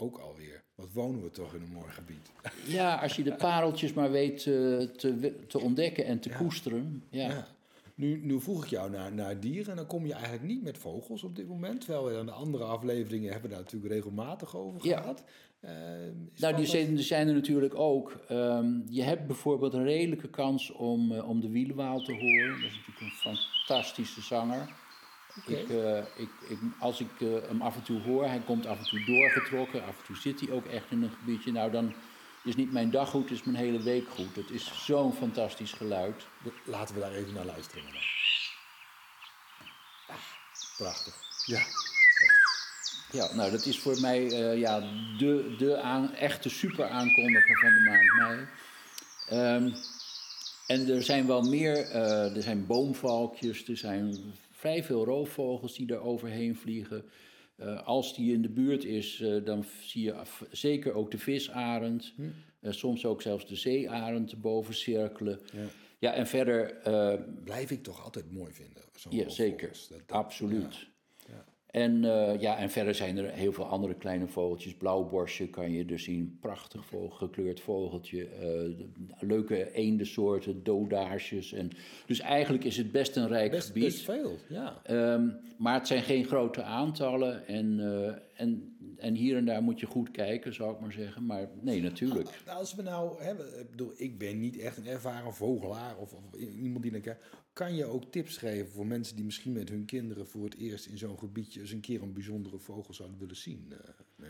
Ook 0.00 0.18
alweer. 0.18 0.62
Wat 0.74 0.92
wonen 0.92 1.22
we 1.22 1.30
toch 1.30 1.54
in 1.54 1.62
een 1.62 1.72
mooi 1.72 1.90
gebied. 1.90 2.30
Ja, 2.76 2.94
als 2.94 3.16
je 3.16 3.22
de 3.22 3.34
pareltjes 3.34 3.92
maar 3.92 4.10
weet 4.10 4.36
eh, 4.38 4.44
te, 4.78 5.34
te 5.48 5.58
ontdekken 5.60 6.04
en 6.04 6.20
te 6.20 6.28
Ja. 6.28 6.36
koesteren. 6.36 7.02
Ja. 7.10 7.28
Ja. 7.28 7.46
Nu, 7.94 8.20
nu 8.24 8.40
vroeg 8.40 8.64
ik 8.64 8.70
jou 8.70 8.90
naar, 8.90 9.12
naar 9.12 9.40
dieren 9.40 9.70
en 9.70 9.76
dan 9.76 9.86
kom 9.86 10.06
je 10.06 10.12
eigenlijk 10.12 10.42
niet 10.44 10.62
met 10.62 10.78
vogels 10.78 11.22
op 11.22 11.36
dit 11.36 11.48
moment. 11.48 11.80
Terwijl 11.80 12.18
we 12.18 12.24
de 12.24 12.30
andere 12.30 12.64
afleveringen 12.64 13.32
hebben 13.32 13.50
daar 13.50 13.58
natuurlijk 13.58 13.92
regelmatig 13.92 14.56
over 14.56 14.86
Ja. 14.86 15.00
gehad. 15.00 15.24
Ehm, 15.60 15.74
is 16.34 16.40
Nou, 16.40 16.56
die 16.56 17.02
zijn, 17.02 17.28
er 17.28 17.34
natuurlijk 17.34 17.74
ook. 17.74 18.16
Ehm, 18.28 18.80
je 18.88 19.02
hebt 19.02 19.26
bijvoorbeeld 19.26 19.72
een 19.74 19.84
redelijke 19.84 20.28
kans 20.28 20.70
om, 20.72 21.12
eh, 21.12 21.28
om 21.28 21.40
de 21.40 21.50
wielenwaal 21.50 22.00
te 22.02 22.12
horen. 22.12 22.60
Dat 22.60 22.70
is 22.70 22.76
natuurlijk 22.76 23.00
een 23.00 23.36
fantastische 23.66 24.20
zanger. 24.22 24.68
Ik, 25.46 25.68
eh, 25.68 25.98
ik, 25.98 26.28
ik, 26.48 26.58
als 26.78 27.00
ik 27.00 27.20
eh, 27.20 27.28
hem 27.48 27.62
af 27.62 27.76
en 27.76 27.82
toe 27.82 28.00
hoor, 28.00 28.26
hij 28.26 28.42
komt 28.46 28.66
af 28.66 28.78
en 28.78 28.84
toe 28.84 29.04
doorgetrokken. 29.04 29.82
Af 29.82 29.98
en 29.98 30.04
toe 30.04 30.16
zit 30.16 30.40
hij 30.40 30.50
ook 30.50 30.66
echt 30.66 30.90
in 30.90 31.02
een 31.02 31.12
gebiedje. 31.18 31.52
Nou, 31.52 31.70
dan 31.70 31.94
is 32.44 32.56
niet 32.56 32.72
mijn 32.72 32.90
dag 32.90 33.08
goed, 33.08 33.30
is 33.30 33.42
mijn 33.42 33.56
hele 33.56 33.82
week 33.82 34.08
goed. 34.08 34.36
Het 34.36 34.50
is 34.50 34.84
zo'n 34.84 35.12
fantastisch 35.12 35.72
geluid. 35.72 36.26
Laten 36.64 36.94
we 36.94 37.00
daar 37.00 37.12
even 37.12 37.34
naar 37.34 37.44
luisteren. 37.44 37.84
dan. 37.84 38.02
Ah, 40.06 40.22
prachtig. 40.76 41.14
Ja. 41.46 41.60
Ja, 43.12 43.34
nou, 43.34 43.50
dat 43.50 43.66
is 43.66 43.78
voor 43.78 44.00
mij 44.00 44.30
eh, 44.30 44.58
ja, 44.58 44.80
de, 45.18 45.54
de 45.58 45.80
aan, 45.80 46.14
echte 46.14 46.48
super 46.48 46.88
aankondiger 46.88 47.58
van 47.58 47.72
de 47.72 47.80
maand 47.80 48.18
mei. 48.18 48.46
Ehm, 49.28 49.70
en 50.66 50.88
er 50.88 51.02
zijn 51.02 51.26
wel 51.26 51.42
meer, 51.42 51.90
eh, 51.90 52.36
er 52.36 52.42
zijn 52.42 52.66
boomvalkjes, 52.66 53.68
er 53.68 53.76
zijn 53.76 54.34
vrij 54.58 54.84
veel 54.84 55.04
roofvogels 55.04 55.74
die 55.76 55.92
er 55.92 56.00
overheen 56.00 56.56
vliegen. 56.56 57.04
Eh, 57.56 57.86
als 57.86 58.14
die 58.16 58.32
in 58.32 58.42
de 58.42 58.48
buurt 58.48 58.84
is, 58.84 59.20
eh, 59.20 59.44
dan 59.44 59.64
zie 59.82 60.02
je 60.02 60.12
af- 60.12 60.44
zeker 60.50 60.92
ook 60.94 61.10
de 61.10 61.18
visarend. 61.18 62.14
Eh, 62.60 62.72
soms 62.72 63.04
ook 63.06 63.22
zelfs 63.22 63.46
de 63.46 63.56
zeearend 63.56 64.32
erboven 64.32 64.74
cirkelen. 64.74 65.40
Ja. 65.52 65.64
Ja, 66.00 66.12
en 66.12 66.26
verder, 66.26 66.76
Blijf 67.44 67.70
ik 67.70 67.82
toch 67.82 68.04
altijd 68.04 68.30
mooi 68.32 68.52
vinden. 68.52 68.82
zo'n 68.94 69.12
ja, 69.16 69.28
zeker. 69.28 69.68
Dat- 69.68 69.88
dat- 70.06 70.16
Absoluut. 70.16 70.74
ja. 70.76 70.86
En, 71.68 72.04
eh, 72.04 72.40
ja, 72.40 72.58
en 72.58 72.70
verder 72.70 72.94
zijn 72.94 73.18
er 73.18 73.30
heel 73.30 73.52
veel 73.52 73.64
andere 73.64 73.94
kleine 73.94 74.26
vogeltjes. 74.26 74.74
Blauwborstje 74.74 75.48
kan 75.48 75.72
je 75.72 75.84
er 75.84 75.98
zien. 75.98 76.38
Prachtig 76.40 76.84
vogel, 76.84 77.08
gekleurd 77.08 77.60
vogeltje. 77.60 78.28
eh, 78.28 79.28
leuke 79.28 79.72
eendensoorten, 79.72 80.64
dodaarsjes. 80.64 81.52
En, 81.52 81.70
dus 82.06 82.20
eigenlijk 82.20 82.64
is 82.64 82.76
het 82.76 82.92
best 82.92 83.16
een 83.16 83.28
rijk 83.28 83.50
Best, 83.50 83.66
gebied. 83.66 83.84
best 83.84 84.04
veel, 84.04 84.36
ja. 84.48 84.80
Ehm, 84.82 85.28
maar 85.58 85.74
het 85.74 85.86
zijn 85.86 86.02
geen 86.02 86.24
grote 86.24 86.62
aantallen. 86.62 87.46
En, 87.46 87.80
eh, 87.80 88.14
en, 88.42 88.76
en 88.98 89.14
hier 89.14 89.36
en 89.36 89.44
daar 89.44 89.62
moet 89.62 89.80
je 89.80 89.86
goed 89.86 90.10
kijken, 90.10 90.54
zou 90.54 90.74
ik 90.74 90.80
maar 90.80 90.92
zeggen. 90.92 91.26
Maar 91.26 91.48
nee, 91.60 91.82
natuurlijk. 91.82 92.42
Nou, 92.46 92.58
Als 92.58 92.74
we 92.74 92.82
nou 92.82 93.22
hebben, 93.22 93.60
ik 93.60 93.70
bedoel, 93.70 93.92
ik 93.96 94.18
ben 94.18 94.38
niet 94.38 94.58
echt 94.58 94.76
een 94.76 94.86
ervaren 94.86 95.34
vogelaar 95.34 95.96
of, 95.96 96.12
of 96.12 96.34
iemand 96.38 96.82
die 96.82 96.92
dan 96.92 97.00
kijkt. 97.00 97.24
Kan 97.52 97.74
je 97.74 97.84
ook 97.84 98.04
tips 98.04 98.36
geven 98.36 98.68
voor 98.68 98.86
mensen 98.86 99.16
die 99.16 99.24
misschien 99.24 99.52
met 99.52 99.68
hun 99.68 99.84
kinderen 99.84 100.26
voor 100.26 100.44
het 100.44 100.56
eerst 100.56 100.86
in 100.86 100.98
zo'n 100.98 101.18
gebiedje 101.18 101.60
eens 101.60 101.72
een 101.72 101.80
keer 101.80 102.02
een 102.02 102.12
bijzondere 102.12 102.58
vogel 102.58 102.94
zouden 102.94 103.18
willen 103.18 103.36
zien? 103.36 103.72
eh? 103.72 104.26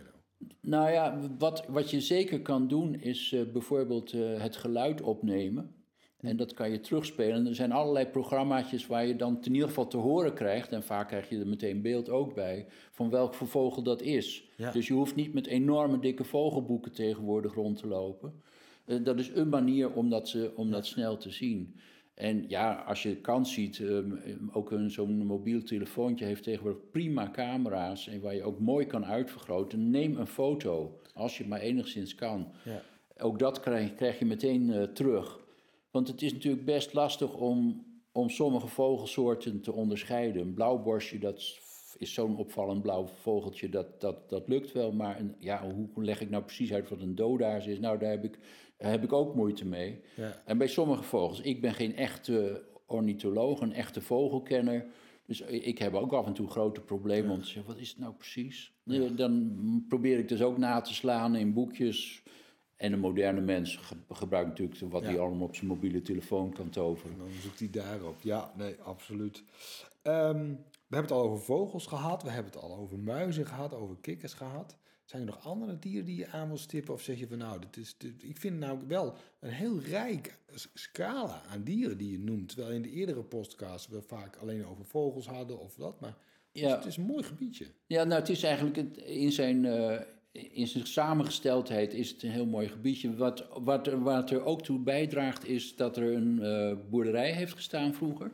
Nou 0.61 0.91
ja, 0.91 1.21
wat, 1.39 1.67
wat 1.67 1.91
je 1.91 2.01
zeker 2.01 2.43
kan 2.43 2.69
doen 2.69 2.95
is 2.95 3.33
eh, 3.33 3.43
bijvoorbeeld 3.53 4.13
eh, 4.13 4.41
het 4.41 4.57
geluid 4.57 5.01
opnemen. 5.01 5.75
En 6.21 6.37
dat 6.37 6.55
kan 6.55 6.71
je 6.71 6.81
terugspelen. 6.81 7.47
Er 7.47 7.55
zijn 7.55 7.73
allerlei 7.73 8.07
programmaatjes 8.07 8.87
waar 8.87 9.07
je 9.07 9.17
dan 9.17 9.39
in 9.43 9.53
ieder 9.53 9.69
geval 9.69 9.87
te 9.87 9.97
horen 9.97 10.35
krijgt. 10.35 10.73
En 10.73 10.83
vaak 10.83 11.09
krijg 11.09 11.29
je 11.29 11.39
er 11.39 11.47
meteen 11.47 11.83
beeld 11.83 12.09
ook 12.09 12.35
bij. 12.35 12.67
Van 12.91 13.11
welk 13.11 13.35
voor 13.35 13.47
vogel 13.47 13.83
dat 13.83 14.03
is. 14.03 14.49
Ja. 14.57 14.71
Dus 14.71 14.87
je 14.87 14.93
hoeft 14.93 15.15
niet 15.15 15.35
met 15.35 15.47
enorme 15.47 15.99
dikke 15.99 16.25
vogelboeken 16.25 16.93
tegenwoordig 16.93 17.55
rond 17.55 17.77
te 17.77 17.87
lopen. 17.87 18.33
Eh, 18.85 19.05
dat 19.05 19.19
is 19.19 19.31
een 19.35 19.49
manier 19.49 19.93
om 19.93 20.11
dat, 20.11 20.29
ze, 20.29 20.53
om 20.55 20.71
dat 20.71 20.87
snel 20.87 21.17
te 21.17 21.31
zien. 21.31 21.75
En 22.15 22.45
ja, 22.49 22.73
als 22.75 23.03
je 23.03 23.17
kans 23.17 23.53
ziet, 23.53 23.81
ehm, 23.81 24.13
ook 24.53 24.71
een, 24.71 24.91
zo'n 24.91 25.27
mobiel 25.27 25.63
telefoontje 25.63 26.25
heeft 26.25 26.43
tegenwoordig 26.43 26.91
prima 26.91 27.31
camera's. 27.31 28.09
En 28.09 28.21
waar 28.21 28.35
je 28.35 28.43
ook 28.43 28.59
mooi 28.59 28.87
kan 28.87 29.05
uitvergroten. 29.05 29.91
Neem 29.91 30.17
een 30.17 30.27
foto, 30.27 31.01
als 31.15 31.39
je 31.39 31.47
maar 31.47 31.61
enigszins 31.61 32.15
kan. 32.15 32.53
Ja. 32.65 32.83
Ook 33.19 33.39
dat 33.39 33.61
krijg, 33.61 33.95
krijg 33.95 34.19
je 34.19 34.25
meteen 34.25 34.73
eh, 34.73 34.83
terug. 34.83 35.47
Want 35.91 36.09
het 36.09 36.23
is 36.23 36.33
natuurlijk 36.33 36.65
best 36.65 36.93
lastig 36.93 37.35
om, 37.35 37.87
om 38.13 38.29
sommige 38.31 38.67
vogelsoorten 38.67 39.61
te 39.61 39.73
onderscheiden. 39.73 40.43
Een 40.43 40.55
blauwborstje, 40.55 41.19
dat 41.19 41.37
is- 41.39 41.61
zo'n 42.01 42.37
opvallend 42.37 42.83
blauw 42.83 43.07
vogeltje, 43.07 43.69
dat, 43.69 44.01
dat, 44.01 44.29
dat 44.31 44.49
lukt 44.49 44.73
wel. 44.73 44.93
Maar 44.93 45.21
een, 45.21 45.35
ja, 45.39 45.71
hoe 45.95 46.05
leg 46.05 46.21
ik 46.21 46.31
nou 46.31 46.43
precies 46.43 46.73
uit 46.73 46.89
wat 46.89 47.01
een 47.01 47.15
dodaars 47.15 47.67
is? 47.67 47.79
Nou, 47.79 47.99
daar 47.99 48.11
heb 48.11 48.25
ik, 48.25 48.39
daar 48.77 48.91
heb 48.91 49.03
ik 49.03 49.13
ook 49.13 49.35
moeite 49.35 49.67
mee. 49.67 50.01
Ja. 50.17 50.43
En 50.45 50.59
bij 50.59 50.67
sommige 50.69 51.03
vogels, 51.03 51.41
ik 51.41 51.61
ben 51.61 51.75
geen 51.75 51.97
echte 51.97 52.65
ornitholoog, 52.87 53.61
een 53.61 53.73
echte 53.73 54.01
vogelkenner. 54.01 54.87
Dus 55.27 55.41
ik 55.41 55.79
heb 55.79 55.95
ook 55.95 56.13
af 56.13 56.27
en 56.27 56.33
toe 56.33 56.49
grote 56.49 56.81
problemen 56.81 57.31
om 57.31 57.41
te 57.41 57.47
zeggen, 57.47 57.73
wat 57.73 57.81
is 57.81 57.89
het 57.89 57.99
nou 57.99 58.15
precies? 58.15 58.73
Dan 59.17 59.85
probeer 59.89 60.19
ik 60.19 60.29
dus 60.29 60.43
ook 60.43 60.59
na 60.59 60.81
te 60.81 60.95
slaan 60.95 61.37
in 61.37 61.53
boekjes. 61.53 62.23
En 62.79 62.93
een 62.93 62.99
moderne 62.99 63.41
mens 63.41 63.81
gebruikt 64.11 64.49
natuurlijk 64.49 64.93
wat 64.93 65.03
hij 65.03 65.19
allemaal 65.19 65.47
op 65.47 65.55
zijn 65.55 65.67
mobiele 65.67 66.03
telefoon 66.03 66.53
kan 66.53 66.71
toveren. 66.71 67.13
En 67.13 67.19
dan 67.19 67.29
zoekt 67.43 67.59
hij 67.59 67.71
daarop. 67.71 68.21
Ja, 68.21 68.53
nee, 68.57 68.77
absoluut. 68.83 69.43
Ehm, 70.03 70.47
we 70.89 70.95
hebben 70.95 71.11
het 71.11 71.11
al 71.11 71.31
over 71.31 71.45
vogels 71.45 71.87
gehad, 71.87 72.23
we 72.23 72.31
hebben 72.31 72.53
het 72.53 72.63
al 72.63 72.77
over 72.77 72.99
muizen 72.99 73.47
gehad, 73.47 73.75
over 73.75 73.97
kikkers 74.01 74.33
gehad. 74.33 74.77
Zijn 75.05 75.23
er 75.23 75.29
nog 75.29 75.45
andere 75.45 75.79
dieren 75.79 76.05
die 76.05 76.17
je 76.17 76.29
aan 76.29 76.49
wil 76.49 76.59
stippen? 76.59 76.95
Of 76.95 77.03
zeg 77.03 77.19
je 77.19 77.27
van 77.27 77.39
nou, 77.39 77.61
dit 77.61 77.77
is, 77.77 77.97
ik 78.19 78.37
vind 78.37 78.59
nou 78.59 78.79
wel 78.87 79.15
een 79.41 79.51
heel 79.51 79.81
rijk 79.81 80.39
scala 80.75 81.43
aan 81.51 81.63
dieren 81.63 81.99
die 81.99 82.11
je 82.11 82.19
noemt. 82.19 82.49
Terwijl 82.49 82.75
in 82.75 82.83
de 82.83 82.91
eerdere 82.91 83.23
podcasts 83.23 83.89
we 83.89 84.03
vaak 84.03 84.37
alleen 84.37 84.67
over 84.67 84.85
vogels 84.85 85.27
hadden 85.27 85.59
of 85.59 85.75
dat. 85.75 86.01
Maar 86.01 86.17
ja. 86.53 86.77
het 86.77 86.85
is 86.85 86.97
een 86.97 87.07
mooi 87.07 87.23
gebiedje. 87.23 87.67
Ja, 87.87 88.05
nou 88.05 88.21
het 88.21 88.29
is 88.29 88.43
eigenlijk 88.43 88.77
in 88.97 89.33
zijn, 89.33 89.65
uh, 89.65 90.01
in 90.33 90.67
zijn 90.67 90.87
samengesteldheid 90.87 91.95
is 91.95 92.11
het 92.11 92.23
een 92.23 92.31
heel 92.31 92.47
mooi 92.47 92.69
gebiedje. 92.69 93.17
Wat, 93.17 93.47
wat, 93.63 93.87
wat 93.87 94.31
er 94.31 94.45
ook 94.45 94.63
toe 94.63 94.79
bijdraagt 94.79 95.49
is 95.49 95.77
dat 95.77 95.97
er 95.97 96.15
een 96.15 96.39
uh, 96.43 96.73
boerderij 96.91 97.33
heeft 97.33 97.53
gestaan 97.53 97.95
vroeger. 97.95 98.31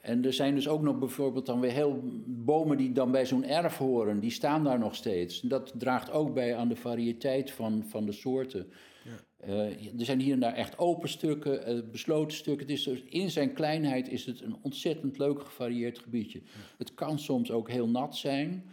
En 0.00 0.24
er 0.24 0.32
zijn 0.32 0.54
dus 0.54 0.68
ook 0.68 0.82
nog 0.82 0.98
bijvoorbeeld 0.98 1.46
dan 1.46 1.60
weer 1.60 1.70
heel 1.70 2.00
bomen 2.26 2.76
die 2.76 2.92
dan 2.92 3.10
bij 3.10 3.26
zo'n 3.26 3.44
erf 3.44 3.76
horen, 3.76 4.20
die 4.20 4.30
staan 4.30 4.64
daar 4.64 4.78
nog 4.78 4.94
steeds. 4.94 5.40
Dat 5.40 5.74
draagt 5.78 6.10
ook 6.10 6.34
bij 6.34 6.56
aan 6.56 6.68
de 6.68 6.76
variëteit 6.76 7.50
van, 7.50 7.84
van 7.88 8.06
de 8.06 8.12
soorten. 8.12 8.66
Ja. 9.04 9.46
Uh, 9.48 9.98
er 9.98 10.04
zijn 10.04 10.20
hier 10.20 10.32
en 10.32 10.40
daar 10.40 10.54
echt 10.54 10.78
open 10.78 11.08
stukken, 11.08 11.76
uh, 11.76 11.90
besloten 11.90 12.36
stukken. 12.36 12.66
Het 12.66 12.76
is 12.76 12.84
dus, 12.84 13.02
in 13.02 13.30
zijn 13.30 13.52
kleinheid 13.52 14.08
is 14.08 14.26
het 14.26 14.40
een 14.40 14.56
ontzettend 14.62 15.18
leuk 15.18 15.40
gevarieerd 15.40 15.98
gebiedje. 15.98 16.42
Het 16.78 16.94
kan 16.94 17.18
soms 17.18 17.50
ook 17.50 17.70
heel 17.70 17.88
nat 17.88 18.16
zijn, 18.16 18.64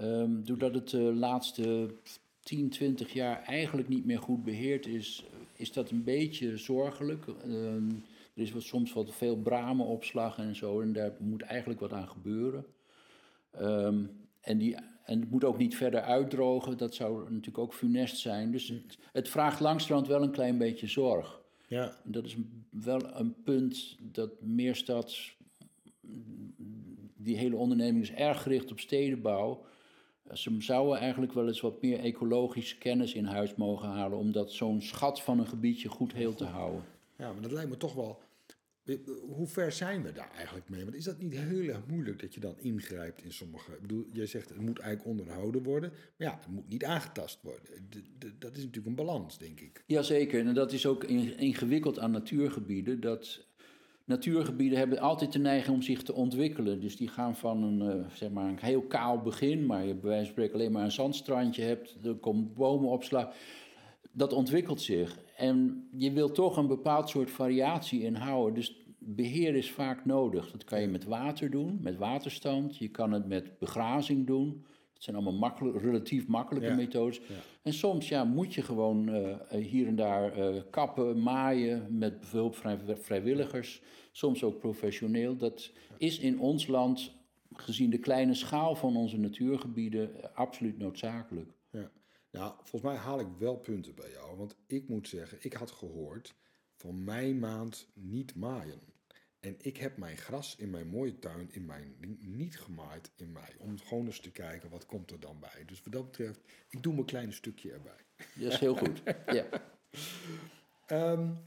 um, 0.00 0.44
doordat 0.44 0.74
het 0.74 0.88
de 0.88 0.98
laatste 1.14 1.94
10, 2.42 2.68
20 2.68 3.12
jaar 3.12 3.42
eigenlijk 3.42 3.88
niet 3.88 4.04
meer 4.04 4.18
goed 4.18 4.44
beheerd 4.44 4.86
is, 4.86 5.24
is 5.52 5.72
dat 5.72 5.90
een 5.90 6.04
beetje 6.04 6.56
zorgelijk. 6.56 7.26
Uh, 7.46 7.74
er 8.34 8.42
is 8.42 8.52
soms 8.68 8.92
wat 8.92 9.14
veel 9.14 9.36
bramenopslag 9.36 10.38
en 10.38 10.56
zo, 10.56 10.80
en 10.80 10.92
daar 10.92 11.12
moet 11.18 11.42
eigenlijk 11.42 11.80
wat 11.80 11.92
aan 11.92 12.08
gebeuren. 12.08 12.66
Ehm, 13.50 14.04
en, 14.40 14.58
die, 14.58 14.74
en 15.04 15.20
het 15.20 15.30
moet 15.30 15.44
ook 15.44 15.58
niet 15.58 15.76
verder 15.76 16.00
uitdrogen, 16.00 16.78
dat 16.78 16.94
zou 16.94 17.22
natuurlijk 17.22 17.58
ook 17.58 17.74
funest 17.74 18.18
zijn. 18.18 18.50
Dus 18.50 18.68
het, 18.68 18.98
het 19.12 19.28
vraagt 19.28 19.60
langstrand 19.60 20.06
wel 20.06 20.22
een 20.22 20.30
klein 20.30 20.58
beetje 20.58 20.86
zorg. 20.86 21.40
Ja. 21.68 21.96
Dat 22.04 22.24
is 22.24 22.36
wel 22.70 23.16
een 23.16 23.34
punt 23.42 23.96
dat 24.00 24.30
Meerstad, 24.40 25.16
die 27.16 27.36
hele 27.36 27.56
onderneming 27.56 28.02
is 28.02 28.12
erg 28.12 28.42
gericht 28.42 28.70
op 28.70 28.80
stedenbouw. 28.80 29.64
Ze 30.32 30.56
zouden 30.58 30.98
eigenlijk 30.98 31.32
wel 31.32 31.46
eens 31.46 31.60
wat 31.60 31.82
meer 31.82 31.98
ecologische 31.98 32.78
kennis 32.78 33.14
in 33.14 33.24
huis 33.24 33.54
mogen 33.54 33.88
halen 33.88 34.18
om 34.18 34.32
dat 34.32 34.52
zo'n 34.52 34.82
schat 34.82 35.22
van 35.22 35.38
een 35.38 35.46
gebiedje 35.46 35.88
goed 35.88 36.12
heel 36.12 36.34
te 36.34 36.44
houden. 36.44 36.84
Ja, 37.18 37.32
maar 37.32 37.42
dat 37.42 37.52
lijkt 37.52 37.70
me 37.70 37.76
toch 37.76 37.94
wel 37.94 38.20
hoe 39.20 39.46
ver 39.46 39.72
zijn 39.72 40.02
we 40.02 40.12
daar 40.12 40.30
eigenlijk 40.30 40.68
mee? 40.68 40.84
Want 40.84 40.96
is 40.96 41.04
dat 41.04 41.18
niet 41.18 41.36
heel 41.36 41.68
erg 41.68 41.86
moeilijk 41.86 42.20
dat 42.20 42.34
je 42.34 42.40
dan 42.40 42.58
ingrijpt 42.58 43.22
in 43.22 43.32
sommige... 43.32 43.72
Ik 43.72 43.80
bedoel, 43.80 44.06
jij 44.12 44.26
zegt 44.26 44.48
het 44.48 44.60
moet 44.60 44.78
eigenlijk 44.78 45.18
onderhouden 45.18 45.62
worden. 45.62 45.90
Maar 45.90 46.28
ja, 46.28 46.38
het 46.40 46.48
moet 46.48 46.68
niet 46.68 46.84
aangetast 46.84 47.42
worden. 47.42 47.88
dat 48.38 48.56
is 48.56 48.64
natuurlijk 48.64 48.86
een 48.86 48.94
balans, 48.94 49.38
denk 49.38 49.60
ik. 49.60 49.82
Jazeker, 49.86 50.46
en 50.46 50.54
dat 50.54 50.72
is 50.72 50.86
ook 50.86 51.04
ingewikkeld 51.04 51.98
aan 51.98 52.10
natuurgebieden. 52.10 53.00
Dat 53.00 53.46
natuurgebieden 54.06 54.78
hebben 54.78 54.98
altijd 54.98 55.32
de 55.32 55.38
neiging 55.38 55.76
om 55.76 55.82
zich 55.82 56.02
te 56.02 56.14
ontwikkelen. 56.14 56.80
Dus 56.80 56.96
die 56.96 57.08
gaan 57.08 57.36
van 57.36 57.62
een, 57.62 57.98
uh, 57.98 58.06
zeg 58.14 58.30
maar 58.30 58.48
een 58.48 58.58
heel 58.60 58.82
kaal 58.82 59.22
begin... 59.22 59.66
maar 59.66 59.84
je 59.86 59.94
bij 59.94 60.10
wijze 60.10 60.24
van 60.24 60.32
spreken 60.32 60.54
alleen 60.54 60.72
maar 60.72 60.84
een 60.84 60.92
zandstrandje 60.92 61.62
hebt... 61.62 61.96
er 62.02 62.14
komt 62.14 62.54
bomen 62.54 62.90
opslaan 62.90 63.28
dat 64.16 64.32
ontwikkelt 64.32 64.80
zich. 64.80 65.18
En 65.36 65.88
je 65.96 66.12
wilt 66.12 66.34
toch 66.34 66.56
een 66.56 66.66
bepaald 66.66 67.08
soort 67.08 67.30
variatie 67.30 68.02
in 68.02 68.14
houden. 68.14 68.54
Dus 68.54 68.84
beheer 68.98 69.54
is 69.54 69.70
vaak 69.70 70.04
nodig. 70.04 70.50
Dat 70.50 70.64
kan 70.64 70.80
je 70.80 70.88
met 70.88 71.04
water 71.04 71.50
doen, 71.50 71.78
met 71.80 71.96
waterstand. 71.96 72.76
Je 72.76 72.88
kan 72.88 73.12
het 73.12 73.26
met 73.26 73.58
begrazing 73.58 74.26
doen. 74.26 74.64
Dat 74.96 75.04
zijn 75.04 75.16
allemaal 75.16 75.38
makkelijk, 75.38 75.82
relatief 75.82 76.26
makkelijke 76.26 76.74
methodes. 76.74 77.20
En 77.62 77.72
soms 77.72 78.08
ja, 78.08 78.24
moet 78.24 78.54
je 78.54 78.62
gewoon 78.62 79.08
uh, 79.08 79.36
hier 79.48 79.86
en 79.86 79.96
daar 79.96 80.38
uh, 80.38 80.62
kappen, 80.70 81.22
maaien 81.22 81.98
met 81.98 82.20
behulp 82.20 82.54
van 82.54 82.80
vrijwilligers. 82.86 83.82
Soms 84.12 84.44
ook 84.44 84.58
professioneel. 84.58 85.36
Dat 85.36 85.72
is 85.98 86.18
in 86.18 86.40
ons 86.40 86.66
land, 86.66 87.12
gezien 87.52 87.90
de 87.90 87.98
kleine 87.98 88.34
schaal 88.34 88.74
van 88.74 88.96
onze 88.96 89.18
natuurgebieden, 89.18 90.34
absoluut 90.34 90.78
noodzakelijk. 90.78 91.54
Nou, 92.30 92.52
volgens 92.56 92.82
mij 92.82 92.94
haal 92.94 93.20
ik 93.20 93.26
wel 93.38 93.56
punten 93.56 93.94
bij 93.94 94.10
jou. 94.10 94.36
Want 94.36 94.56
ik 94.66 94.88
moet 94.88 95.08
zeggen, 95.08 95.38
ik 95.40 95.52
had 95.52 95.70
gehoord 95.70 96.34
van 96.74 97.04
mijn 97.04 97.38
maand 97.38 97.88
niet 97.94 98.34
maaien. 98.34 98.80
En 99.46 99.56
ik 99.60 99.76
heb 99.76 99.96
mijn 99.96 100.16
gras 100.16 100.56
in 100.58 100.70
mijn 100.70 100.88
mooie 100.88 101.18
tuin 101.18 101.48
in 101.50 101.64
mijn 101.66 101.94
niet 102.20 102.58
gemaaid 102.58 103.10
in 103.16 103.32
mei. 103.32 103.46
Om 103.58 103.78
gewoon 103.78 104.06
eens 104.06 104.20
te 104.20 104.30
kijken 104.30 104.70
wat 104.70 104.86
komt 104.86 105.10
er 105.10 105.20
dan 105.20 105.40
bij. 105.40 105.64
Dus 105.66 105.82
wat 105.82 105.92
dat 105.92 106.04
betreft, 106.04 106.40
ik 106.68 106.82
doe 106.82 106.92
mijn 106.92 107.06
kleine 107.06 107.32
stukje 107.32 107.72
erbij. 107.72 108.26
Dat 108.34 108.52
is 108.52 108.58
heel 108.58 108.76
goed. 108.76 109.02
ja. 109.38 109.46
Um, 111.12 111.38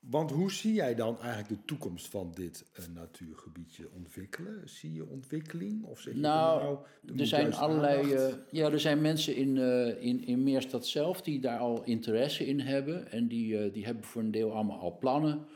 want 0.00 0.30
hoe 0.30 0.52
zie 0.52 0.72
jij 0.72 0.94
dan 0.94 1.20
eigenlijk 1.20 1.48
de 1.48 1.64
toekomst 1.64 2.08
van 2.08 2.32
dit 2.34 2.64
uh, 2.78 2.86
natuurgebiedje 2.94 3.90
ontwikkelen? 3.90 4.68
Zie 4.68 4.92
je 4.92 5.08
ontwikkeling? 5.08 5.84
Of 5.84 6.00
zeg 6.00 6.14
je 6.14 6.20
nou, 6.20 6.78
nou 7.02 7.18
er 7.18 7.26
zijn 7.26 7.54
allerlei. 7.54 8.14
Uh, 8.14 8.34
ja, 8.50 8.70
er 8.70 8.80
zijn 8.80 9.00
mensen 9.00 9.36
in, 9.36 9.56
uh, 9.56 10.02
in, 10.02 10.24
in 10.26 10.42
Meerstad 10.42 10.86
zelf 10.86 11.22
die 11.22 11.40
daar 11.40 11.58
al 11.58 11.84
interesse 11.84 12.46
in 12.46 12.60
hebben. 12.60 13.10
En 13.10 13.28
die, 13.28 13.70
die 13.70 13.84
hebben 13.84 14.04
voor 14.04 14.22
een 14.22 14.30
deel 14.30 14.52
allemaal 14.52 14.78
al 14.78 14.98
plannen. 14.98 15.46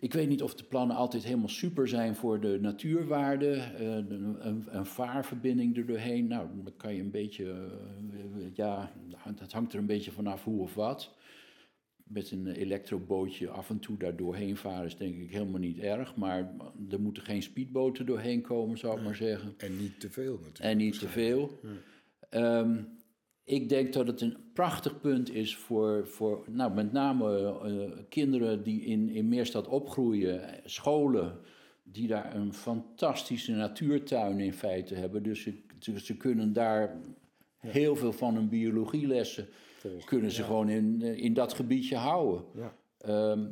Ik 0.00 0.12
weet 0.12 0.28
niet 0.28 0.42
of 0.42 0.54
de 0.54 0.64
plannen 0.64 0.96
altijd 0.96 1.24
helemaal 1.24 1.48
super 1.48 1.88
zijn 1.88 2.16
voor 2.16 2.40
de 2.40 2.58
natuurwaarde. 2.60 3.62
Een, 3.78 4.76
een, 4.76 4.86
vaarverbinding 4.86 5.76
er 5.76 5.86
doorheen. 5.86 6.26
Nou, 6.26 6.48
dan 6.64 6.76
kan 6.76 6.94
je 6.94 7.00
een 7.00 7.10
beetje. 7.10 7.70
ja, 8.52 8.92
dat 9.38 9.52
hangt 9.52 9.72
er 9.72 9.78
een 9.78 9.86
beetje 9.86 10.10
vanaf 10.10 10.44
hoe 10.44 10.60
of 10.60 10.74
wat 10.74 11.18
met 12.10 12.30
een 12.30 12.46
elektrobootje 12.46 13.48
af 13.48 13.70
en 13.70 13.78
toe 13.78 13.96
daar 13.96 14.16
doorheen 14.16 14.56
varen 14.56 14.84
is 14.84 14.96
denk 14.96 15.20
ik 15.20 15.30
helemaal 15.30 15.60
niet 15.60 15.78
erg. 15.78 16.16
Maar 16.16 16.52
er 16.90 17.00
moeten 17.00 17.22
geen 17.22 17.42
speedboten 17.42 18.06
doorheen 18.06 18.40
komen, 18.40 18.78
zou 18.78 18.98
ik 18.98 19.04
maar 19.04 19.14
zeggen. 19.14 19.54
En 19.56 19.78
niet 19.78 20.00
te 20.00 20.10
veel 20.10 20.32
natuurlijk. 20.32 20.58
En 20.58 20.76
niet 20.76 20.98
te 20.98 21.08
veel. 21.08 21.60
Ehm, 22.30 22.82
ik 23.50 23.68
denk 23.68 23.92
dat 23.92 24.06
het 24.06 24.20
een 24.20 24.36
prachtig 24.52 25.00
punt 25.00 25.34
is 25.34 25.56
voor, 25.56 26.08
voor 26.08 26.44
nou, 26.50 26.74
met 26.74 26.92
name 26.92 27.60
uh, 27.64 28.02
kinderen 28.08 28.62
die 28.62 28.84
in, 28.84 29.08
in 29.08 29.28
Meerstad 29.28 29.68
opgroeien, 29.68 30.60
scholen 30.64 31.38
die 31.82 32.08
daar 32.08 32.34
een 32.34 32.54
fantastische 32.54 33.52
natuurtuin 33.52 34.40
in 34.40 34.52
feite 34.52 34.94
hebben. 34.94 35.22
Dus 35.22 35.42
ze, 35.42 36.00
ze 36.00 36.16
kunnen 36.16 36.52
daar 36.52 37.00
heel 37.56 37.96
veel 37.96 38.12
van 38.12 38.34
hun 38.34 38.48
biologielessen 38.48 39.48
kunnen 40.04 40.30
ze 40.30 40.42
gewoon 40.42 40.68
in, 40.68 41.02
eh, 41.02 41.22
in 41.22 41.34
dat 41.34 41.52
gebiedje 41.52 41.96
houden. 41.96 42.44
Ja. 42.54 42.74
Ehm, 42.98 43.46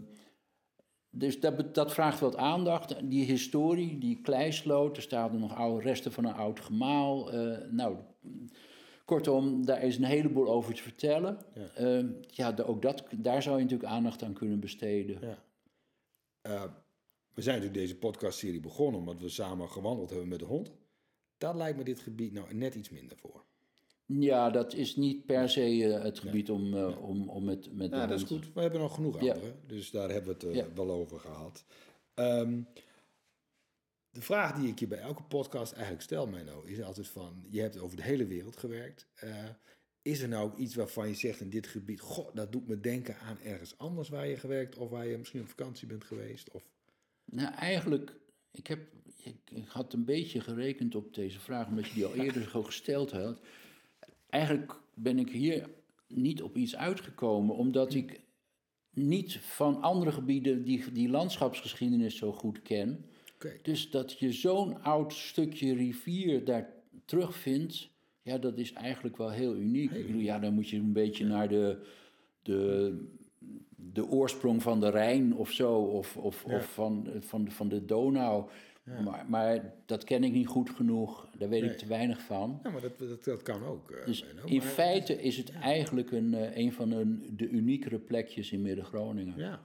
dus 1.10 1.40
dat, 1.40 1.74
dat 1.74 1.92
vraagt 1.92 2.20
wat 2.20 2.36
aandacht. 2.36 3.10
Die 3.10 3.24
historie, 3.24 3.98
die 3.98 4.20
kleisloot, 4.20 4.96
er 4.96 5.02
staan 5.02 5.38
nog 5.38 5.54
oude 5.54 5.82
resten 5.82 6.12
van 6.12 6.24
een 6.24 6.34
oud 6.34 6.60
gemaal. 6.60 7.34
Uh, 7.34 7.56
nou, 7.70 7.96
kortom, 9.08 9.66
daar 9.66 9.82
is 9.82 9.96
een 9.96 10.04
heleboel 10.04 10.48
over 10.48 10.74
te 10.74 10.82
vertellen. 10.82 11.38
Ja, 11.54 12.00
uh, 12.00 12.10
ja 12.26 12.54
ook 12.66 12.82
dat, 12.82 13.04
daar 13.16 13.42
zou 13.42 13.56
je 13.56 13.62
natuurlijk 13.62 13.90
aandacht 13.90 14.22
aan 14.22 14.32
kunnen 14.32 14.60
besteden. 14.60 15.18
Ja. 15.20 15.38
Uh, 16.42 16.62
we 17.34 17.42
zijn 17.42 17.56
natuurlijk 17.56 17.86
deze 17.86 17.98
podcastserie 17.98 18.60
begonnen 18.60 19.00
omdat 19.00 19.20
we 19.20 19.28
samen 19.28 19.68
gewandeld 19.68 20.10
hebben 20.10 20.28
met 20.28 20.38
de 20.38 20.44
hond. 20.44 20.72
Daar 21.38 21.56
lijkt 21.56 21.78
me 21.78 21.84
dit 21.84 22.00
gebied 22.00 22.32
nou 22.32 22.54
net 22.54 22.74
iets 22.74 22.90
minder 22.90 23.16
voor. 23.16 23.44
Ja, 24.06 24.50
dat 24.50 24.74
is 24.74 24.96
niet 24.96 25.26
per 25.26 25.48
se 25.48 25.76
uh, 25.76 26.02
het 26.02 26.18
gebied 26.18 26.50
om, 26.50 26.74
uh, 26.74 27.02
om, 27.08 27.28
om 27.28 27.44
met, 27.44 27.72
met 27.72 27.90
Ja, 27.90 28.06
dat 28.06 28.20
is 28.20 28.26
goed. 28.26 28.52
We 28.52 28.60
hebben 28.60 28.80
nog 28.80 28.94
genoeg 28.94 29.20
ja. 29.20 29.32
andere, 29.32 29.54
dus 29.66 29.90
daar 29.90 30.10
hebben 30.10 30.38
we 30.38 30.58
het 30.58 30.74
wel 30.74 30.90
over 30.90 31.20
gehad. 31.20 31.64
Um, 32.14 32.66
de 34.18 34.24
vraag 34.24 34.54
die 34.54 34.68
ik 34.68 34.78
je 34.78 34.86
bij 34.86 34.98
elke 34.98 35.22
podcast 35.22 35.72
eigenlijk 35.72 36.02
stel, 36.02 36.26
Menno, 36.26 36.62
is 36.62 36.82
altijd 36.82 37.08
van... 37.08 37.44
Je 37.50 37.60
hebt 37.60 37.78
over 37.78 37.96
de 37.96 38.02
hele 38.02 38.26
wereld 38.26 38.56
gewerkt. 38.56 39.06
is 40.02 40.20
er 40.20 40.28
nou 40.28 40.44
ook 40.44 40.56
iets 40.56 40.74
waarvan 40.74 41.08
je 41.08 41.14
zegt 41.14 41.40
in 41.40 41.50
dit 41.50 41.66
gebied... 41.66 42.00
Goh, 42.00 42.34
dat 42.34 42.52
doet 42.52 42.68
me 42.68 42.80
denken 42.80 43.18
aan 43.18 43.38
ergens 43.40 43.78
anders 43.78 44.08
waar 44.08 44.26
je 44.26 44.36
gewerkt... 44.36 44.76
of 44.76 44.90
waar 44.90 45.06
je 45.06 45.18
misschien 45.18 45.40
op 45.40 45.48
vakantie 45.48 45.86
bent 45.86 46.04
geweest? 46.04 46.50
Of... 46.50 46.62
Nou, 47.24 47.54
eigenlijk... 47.54 48.16
Ik, 48.50 48.66
heb, 48.66 48.80
ik, 49.16 49.36
ik 49.50 49.68
had 49.68 49.92
een 49.92 50.04
beetje 50.04 50.40
gerekend 50.40 50.94
op 50.94 51.14
deze 51.14 51.40
vraag... 51.40 51.66
omdat 51.66 51.86
je 51.86 51.94
die 51.94 52.06
al 52.06 52.14
eerder 52.14 52.48
zo 52.50 52.62
gesteld 52.62 53.10
had 53.10 53.40
eigenlijk 54.30 54.80
ben 54.94 55.18
ik 55.18 55.30
hier 55.30 55.70
niet 56.06 56.42
op 56.42 56.56
iets 56.56 56.76
uitgekomen, 56.76 57.56
omdat 57.56 57.94
ik 57.94 58.20
niet 58.90 59.38
van 59.38 59.82
andere 59.82 60.12
gebieden 60.12 60.64
die, 60.64 60.92
die 60.92 61.08
landschapsgeschiedenis 61.08 62.16
zo 62.16 62.32
goed 62.32 62.62
ken. 62.62 63.04
Dus 63.62 63.90
dat 63.90 64.18
je 64.18 64.32
zo'n 64.32 64.82
oud 64.82 65.12
stukje 65.12 65.74
rivier 65.74 66.44
daar 66.44 66.72
terugvindt, 67.04 67.88
ja, 68.22 68.38
dat 68.38 68.58
is 68.58 68.72
eigenlijk 68.72 69.16
wel 69.16 69.30
heel 69.30 69.54
uniek. 69.56 69.90
Ik 69.90 70.06
bedoel, 70.06 70.20
ja, 70.20 70.38
dan 70.38 70.54
moet 70.54 70.68
je 70.68 70.76
een 70.76 70.92
beetje 70.92 71.24
naar 71.26 71.48
de, 71.48 71.86
de, 72.42 72.94
de 73.76 74.06
oorsprong 74.06 74.62
van 74.62 74.80
de 74.80 74.90
Rijn 74.90 75.34
of 75.36 75.50
zo, 75.50 75.74
of, 75.78 76.16
of, 76.16 76.44
Ja. 76.46 76.56
of 76.56 76.72
van, 76.72 77.08
van, 77.20 77.44
de- 77.44 77.50
van 77.50 77.68
de 77.68 77.84
Donau. 77.84 78.48
Maar, 79.04 79.24
maar 79.28 79.74
dat 79.86 80.04
ken 80.04 80.24
ik 80.24 80.32
niet 80.32 80.46
goed 80.46 80.70
genoeg, 80.70 81.28
daar 81.38 81.48
weet 81.48 81.60
Nee. 81.62 81.70
ik 81.70 81.76
te 81.78 81.86
weinig 81.86 82.20
van. 82.20 82.60
Ja, 82.62 82.70
maar 82.70 82.80
dat, 82.80 82.98
dat, 82.98 83.24
dat 83.24 83.42
kan 83.42 83.64
ook. 83.64 83.90
eh, 83.90 84.06
Dus 84.06 84.24
in 84.44 84.56
Maar- 84.56 84.66
feite 84.66 85.22
is 85.22 85.36
het 85.36 85.50
eigenlijk 85.52 86.10
een, 86.12 86.34
eh, 86.34 86.56
een 86.56 86.72
van 86.72 86.88
de, 86.88 87.34
de 87.36 87.48
uniekere 87.48 87.98
plekjes 87.98 88.52
in 88.52 88.62
Midden-Groningen. 88.62 89.34
Ja. 89.36 89.60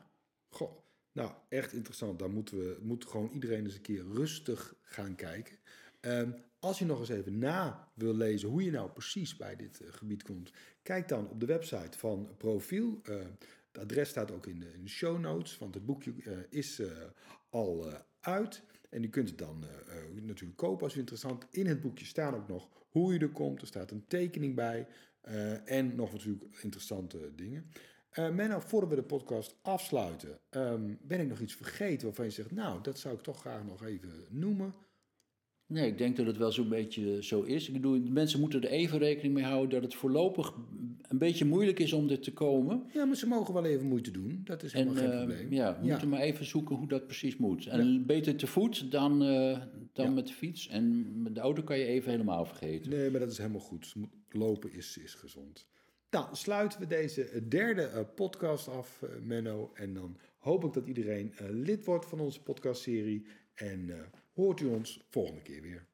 Goh. 0.50 0.72
Nou, 1.14 1.32
echt 1.50 1.74
interessant. 1.74 2.20
Daar 2.20 2.30
moeten 2.30 2.58
we 2.58 2.78
moet 2.82 3.06
gewoon 3.06 3.30
iedereen 3.30 3.64
eens 3.66 3.76
een 3.76 3.82
keer 3.82 4.06
rustig 4.14 4.76
gaan 4.82 5.16
kijken. 5.16 5.58
Ehm, 6.00 6.32
als 6.60 6.80
je 6.80 6.86
nog 6.86 7.00
eens 7.00 7.10
even 7.10 7.38
na 7.38 7.92
wil 7.96 8.16
lezen 8.16 8.50
hoe 8.50 8.64
je 8.64 8.72
nou 8.72 8.92
precies 8.92 9.36
bij 9.36 9.56
dit 9.56 9.80
eh, 9.80 9.88
gebied 9.92 10.24
komt, 10.24 10.52
kijk 10.84 11.08
dan 11.08 11.30
op 11.30 11.40
de 11.40 11.46
website 11.46 11.98
van 11.98 12.30
Profiel. 12.38 13.00
Eh, 13.04 13.16
het 13.72 13.82
adres 13.82 14.10
staat 14.10 14.32
ook 14.32 14.48
in 14.48 14.60
de, 14.60 14.90
show 14.90 15.20
notes, 15.20 15.58
want 15.58 15.74
het 15.74 15.86
boekje 15.86 16.14
eh, 16.24 16.38
is 16.50 16.80
eh, 16.80 16.88
al 17.50 17.86
uit. 18.20 18.64
En 18.90 19.04
u 19.04 19.10
kunt 19.10 19.30
het 19.30 19.38
dan 19.38 19.66
natuurlijk 20.22 20.58
kopen 20.58 20.84
als 20.84 20.96
u 20.96 21.00
interessant. 21.00 21.48
In 21.52 21.68
het 21.68 21.82
boekje 21.82 22.06
staan 22.06 22.36
ook 22.36 22.48
nog 22.48 22.70
hoe 22.90 23.14
je 23.14 23.20
er 23.20 23.30
komt. 23.30 23.62
Er 23.62 23.68
staat 23.68 23.92
een 23.92 24.08
tekening 24.08 24.56
bij. 24.56 24.88
en 25.66 25.96
nog 25.96 26.12
natuurlijk 26.12 26.44
interessante 26.62 27.32
dingen. 27.36 27.72
Eh 28.14 28.30
Menno, 28.30 28.60
voordat 28.60 28.90
we 28.90 28.96
de 28.96 29.04
podcast 29.04 29.56
afsluiten, 29.62 30.40
ehm, 30.50 30.94
ben 31.02 31.20
ik 31.20 31.28
nog 31.28 31.40
iets 31.40 31.54
vergeten 31.56 32.06
waarvan 32.08 32.26
je 32.26 32.32
zegt, 32.32 32.52
nou, 32.52 32.82
dat 32.82 33.00
zou 33.00 33.16
ik 33.16 33.22
toch 33.22 33.40
graag 33.40 33.64
nog 33.66 33.84
even 33.86 34.10
noemen. 34.30 34.74
Nee, 35.66 35.88
ik 35.88 35.98
denk 35.98 36.16
dat 36.18 36.26
het 36.26 36.38
wel 36.38 36.52
zo'n 36.52 36.70
beetje 36.70 37.24
zo 37.24 37.42
is. 37.42 37.68
Ik 37.68 37.74
bedoel, 37.74 38.00
mensen 38.00 38.40
moeten 38.40 38.62
er 38.64 38.70
even 38.70 38.98
rekening 39.00 39.34
mee 39.34 39.44
houden 39.44 39.70
dat 39.70 39.82
het 39.84 39.96
voorlopig 39.96 40.54
een 41.02 41.18
beetje 41.18 41.46
moeilijk 41.46 41.80
is 41.80 41.94
om 41.94 42.10
er 42.10 42.20
te 42.20 42.34
komen. 42.34 42.84
Ja, 42.94 43.06
maar 43.06 43.16
ze 43.16 43.28
mogen 43.28 43.54
wel 43.54 43.66
even 43.66 43.86
moeite 43.88 44.12
doen. 44.12 44.42
Dat 44.44 44.64
is 44.64 44.74
En 44.74 44.80
helemaal 44.80 45.04
geen 45.04 45.12
eh, 45.12 45.18
probleem. 45.18 45.54
ja, 45.54 45.80
we 45.82 45.88
moeten 45.88 46.10
maar 46.10 46.20
even 46.20 46.46
zoeken 46.46 46.76
hoe 46.76 46.88
dat 46.88 47.06
precies 47.06 47.38
moet. 47.38 47.66
En 47.68 48.06
beter 48.06 48.36
te 48.36 48.48
voet 48.48 48.92
dan, 48.92 49.24
eh, 49.24 49.62
dan 49.94 50.06
Ja. 50.06 50.12
met 50.12 50.28
de 50.28 50.34
fiets. 50.34 50.68
En 50.68 51.12
met 51.22 51.36
de 51.36 51.42
auto 51.42 51.64
kan 51.64 51.78
je 51.80 51.86
even 51.86 52.12
helemaal 52.12 52.46
vergeten. 52.46 52.90
Nee, 52.90 53.10
maar 53.12 53.20
dat 53.20 53.32
is 53.32 53.38
helemaal 53.38 53.60
goed. 53.60 53.94
Lopen 54.30 54.74
is, 54.74 54.98
is 54.98 55.14
gezond. 55.14 55.68
Nou, 56.14 56.26
sluiten 56.32 56.80
we 56.80 56.88
deze 56.88 57.30
eh, 57.30 57.42
derde 57.50 57.82
eh, 57.82 58.02
podcast 58.16 58.68
af, 58.68 59.02
eh, 59.02 59.10
Menno. 59.22 59.72
En 59.74 59.94
dan 59.94 60.18
hoop 60.38 60.64
ik 60.64 60.74
dat 60.74 60.88
iedereen 60.88 61.34
lid 61.40 61.86
wordt 61.86 62.06
van 62.06 62.20
onze 62.20 62.42
podcastserie. 62.42 63.26
En 63.54 64.12
hoort 64.34 64.60
u 64.60 64.66
ons 64.66 65.06
volgende 65.10 65.42
keer 65.42 65.62
weer. 65.62 65.88